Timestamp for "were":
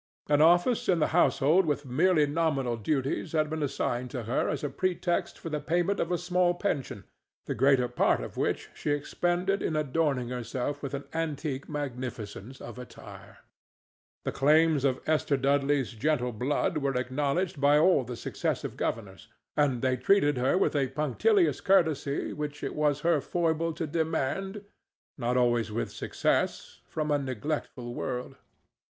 16.79-16.97